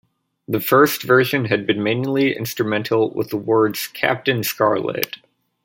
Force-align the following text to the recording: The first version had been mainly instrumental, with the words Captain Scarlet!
The 0.47 0.59
first 0.59 1.03
version 1.03 1.45
had 1.45 1.67
been 1.67 1.83
mainly 1.83 2.35
instrumental, 2.35 3.13
with 3.13 3.29
the 3.29 3.37
words 3.37 3.85
Captain 3.85 4.41
Scarlet! 4.41 5.17